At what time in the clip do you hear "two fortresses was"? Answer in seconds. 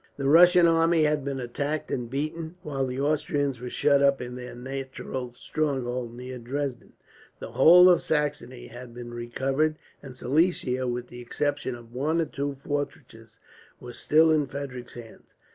12.25-13.99